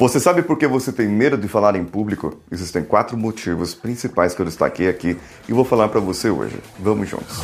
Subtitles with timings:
[0.00, 2.40] Você sabe por que você tem medo de falar em público?
[2.50, 5.14] Existem quatro motivos principais que eu destaquei aqui
[5.46, 6.56] e vou falar para você hoje.
[6.78, 7.36] Vamos juntos.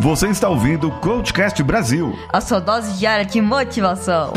[0.00, 4.32] Você está ouvindo o Coachcast Brasil a sua dose diária de motivação.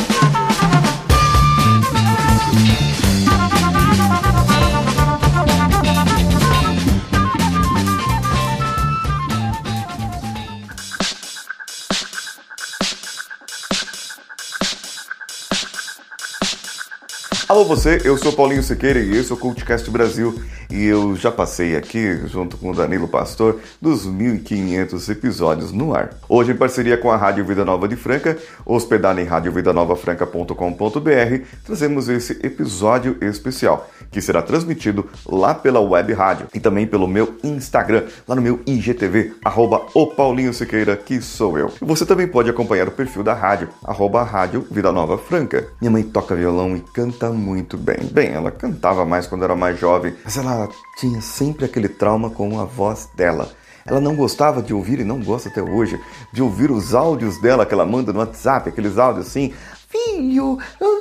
[17.50, 20.37] Alô você, eu sou Paulinho Siqueira e esse é o Cultcast Brasil
[20.69, 26.10] e eu já passei aqui, junto com o Danilo Pastor, dos 1.500 episódios no ar.
[26.28, 32.33] Hoje, em parceria com a Rádio Vida Nova de Franca, hospedada em radiovidanovafranca.com.br, trazemos esse
[32.45, 38.36] episódio especial, que será transmitido lá pela web rádio e também pelo meu Instagram, lá
[38.36, 41.72] no meu IGTV, arroba o Paulinho Siqueira, que sou eu.
[41.81, 45.66] E você também pode acompanhar o perfil da rádio, arroba Rádio Vida Nova Franca.
[45.80, 47.97] Minha mãe toca violão e canta muito bem.
[48.11, 52.59] Bem, ela cantava mais quando era mais jovem, mas ela tinha sempre aquele trauma com
[52.59, 53.50] a voz dela.
[53.86, 55.97] Ela não gostava de ouvir e não gosta até hoje
[56.34, 59.53] de ouvir os áudios dela que ela manda no WhatsApp, aqueles áudios assim.
[59.88, 60.59] Filho,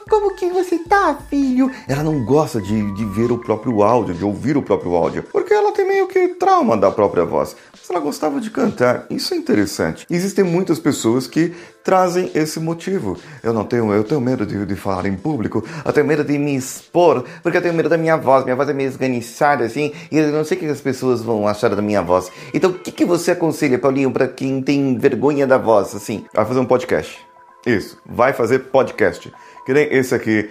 [0.08, 1.68] como que você tá, filho?
[1.88, 5.52] Ela não gosta de, de ver o próprio áudio, de ouvir o próprio áudio, porque
[5.52, 5.85] ela tem
[6.16, 7.54] que trauma da própria voz.
[7.72, 9.04] Mas ela gostava de cantar.
[9.10, 10.06] Isso é interessante.
[10.08, 13.18] Existem muitas pessoas que trazem esse motivo.
[13.42, 16.38] Eu não tenho, eu tenho medo de, de falar em público, eu tenho medo de
[16.38, 18.44] me expor, porque eu tenho medo da minha voz.
[18.44, 21.46] Minha voz é meio esganiçada assim, e eu não sei o que as pessoas vão
[21.46, 22.32] achar da minha voz.
[22.54, 26.24] Então, o que, que você aconselha, Paulinho, para quem tem vergonha da voz, assim?
[26.32, 27.18] Vai fazer um podcast.
[27.66, 29.30] Isso, vai fazer podcast.
[29.66, 30.48] Que nem esse aqui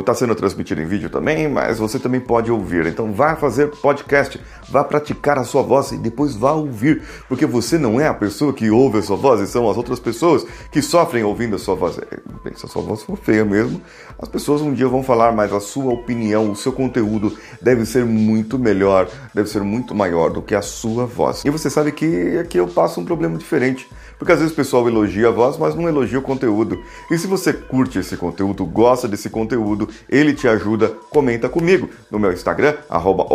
[0.00, 2.86] está sendo transmitido em vídeo também, mas você também pode ouvir.
[2.86, 7.76] Então vá fazer podcast, vá praticar a sua voz e depois vá ouvir, porque você
[7.76, 10.80] não é a pessoa que ouve a sua voz, e são as outras pessoas que
[10.80, 11.98] sofrem ouvindo a sua voz.
[11.98, 13.80] É, bem, se a sua voz for feia mesmo,
[14.18, 18.06] as pessoas um dia vão falar, mas a sua opinião, o seu conteúdo deve ser
[18.06, 21.44] muito melhor, deve ser muito maior do que a sua voz.
[21.44, 23.86] E você sabe que aqui eu passo um problema diferente.
[24.18, 26.82] Porque às vezes o pessoal elogia a voz, mas não elogia o conteúdo.
[27.08, 29.57] E se você curte esse conteúdo, gosta desse conteúdo,
[30.08, 33.26] ele te ajuda, comenta comigo no meu Instagram, arroba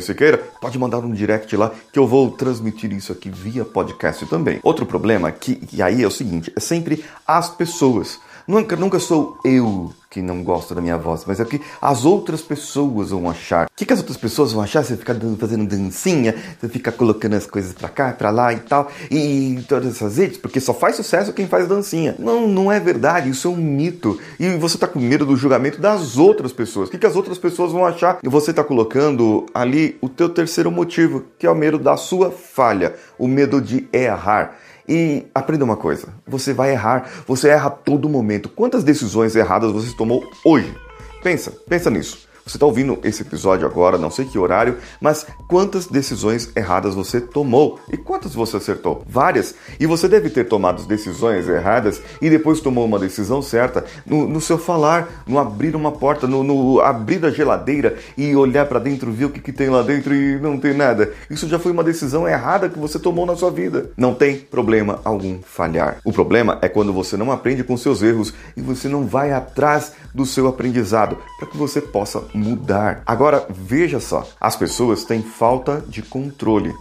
[0.00, 0.38] Siqueira.
[0.60, 4.60] Pode mandar um direct lá que eu vou transmitir isso aqui via podcast também.
[4.62, 8.18] Outro problema que, e aí é o seguinte, é sempre as pessoas.
[8.46, 12.04] Nunca, nunca sou eu que não gosta da minha voz, mas é o que as
[12.04, 13.66] outras pessoas vão achar.
[13.66, 14.82] O que, que as outras pessoas vão achar?
[14.84, 18.90] Você fica fazendo dancinha, você fica colocando as coisas pra cá, pra lá e tal,
[19.08, 22.16] e todas essas redes, porque só faz sucesso quem faz dancinha.
[22.18, 24.18] Não, não é verdade, isso é um mito.
[24.40, 26.88] E você tá com medo do julgamento das outras pessoas.
[26.88, 28.18] O que, que as outras pessoas vão achar?
[28.20, 32.32] E você tá colocando ali o teu terceiro motivo, que é o medo da sua
[32.32, 34.56] falha, o medo de errar.
[34.90, 38.48] E aprenda uma coisa: você vai errar, você erra a todo momento.
[38.48, 40.74] Quantas decisões erradas você tomou hoje?
[41.22, 42.26] Pensa, pensa nisso.
[42.50, 47.20] Você está ouvindo esse episódio agora, não sei que horário, mas quantas decisões erradas você
[47.20, 49.04] tomou e quantas você acertou?
[49.08, 49.54] Várias.
[49.78, 54.40] E você deve ter tomado decisões erradas e depois tomou uma decisão certa no, no
[54.40, 59.12] seu falar, no abrir uma porta, no, no abrir a geladeira e olhar para dentro,
[59.12, 61.12] ver o que, que tem lá dentro e não tem nada.
[61.30, 63.92] Isso já foi uma decisão errada que você tomou na sua vida.
[63.96, 65.98] Não tem problema algum falhar.
[66.04, 69.92] O problema é quando você não aprende com seus erros e você não vai atrás
[70.12, 73.02] do seu aprendizado para que você possa mudar.
[73.06, 76.74] Agora, veja só: as pessoas têm falta de controle.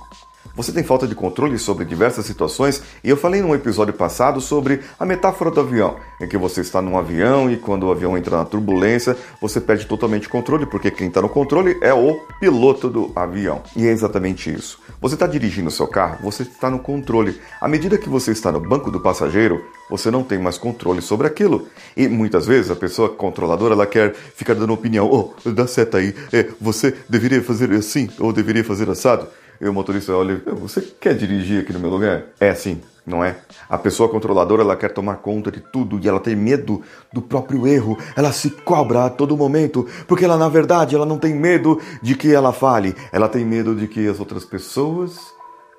[0.55, 4.81] Você tem falta de controle sobre diversas situações e eu falei num episódio passado sobre
[4.99, 8.37] a metáfora do avião, em que você está num avião e quando o avião entra
[8.37, 12.89] na turbulência, você perde totalmente o controle, porque quem está no controle é o piloto
[12.89, 13.61] do avião.
[13.75, 14.79] E é exatamente isso.
[15.01, 17.39] Você está dirigindo o seu carro, você está no controle.
[17.61, 21.25] À medida que você está no banco do passageiro, você não tem mais controle sobre
[21.25, 21.67] aquilo.
[21.95, 25.09] E muitas vezes a pessoa controladora ela quer ficar dando opinião.
[25.09, 26.13] Oh, dá seta aí.
[26.33, 29.27] É, você deveria fazer assim ou deveria fazer assado.
[29.61, 32.23] E o motorista olha, você quer dirigir aqui no meu lugar?
[32.39, 33.35] É assim, não é?
[33.67, 36.81] A pessoa controladora ela quer tomar conta de tudo e ela tem medo
[37.11, 37.97] do próprio erro.
[38.15, 42.15] Ela se cobra a todo momento, porque ela na verdade ela não tem medo de
[42.15, 42.95] que ela fale.
[43.11, 45.19] Ela tem medo de que as outras pessoas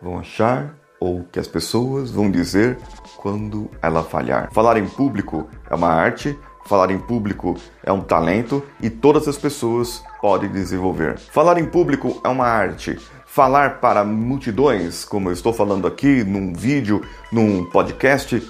[0.03, 2.77] vão achar ou que as pessoas vão dizer
[3.17, 4.51] quando ela falhar.
[4.53, 9.39] Falar em público é uma arte, falar em público é um talento e todas as
[9.39, 11.19] pessoas podem desenvolver.
[11.19, 12.99] Falar em público é uma arte.
[13.33, 17.01] Falar para multidões, como eu estou falando aqui num vídeo,
[17.31, 18.43] num podcast,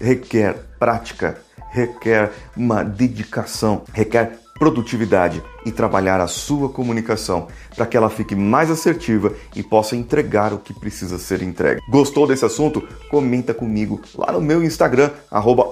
[0.00, 1.36] requer prática,
[1.70, 5.42] requer uma dedicação, requer produtividade.
[5.64, 10.58] E trabalhar a sua comunicação para que ela fique mais assertiva e possa entregar o
[10.58, 11.80] que precisa ser entregue.
[11.88, 12.82] Gostou desse assunto?
[13.10, 15.64] Comenta comigo lá no meu Instagram, arroba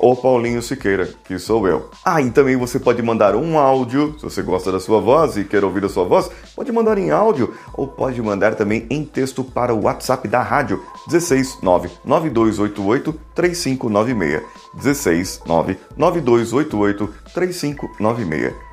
[0.63, 1.91] Siqueira, que sou eu.
[2.05, 5.45] Ah, e também você pode mandar um áudio, se você gosta da sua voz e
[5.45, 9.45] quer ouvir a sua voz, pode mandar em áudio ou pode mandar também em texto
[9.45, 14.43] para o WhatsApp da rádio 16 9288 3596.
[14.75, 15.43] 16
[15.97, 18.73] 9288 3596.